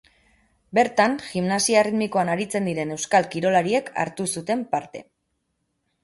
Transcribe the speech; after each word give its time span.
Bertan, 0.77 1.17
gimnasia 1.25 1.81
erritmikoan 1.83 2.31
aritzen 2.35 2.69
diren 2.69 2.93
euskal 2.95 3.27
kirolariek 3.35 3.91
hartu 4.05 4.27
zuten 4.37 4.65
parte. 4.73 5.03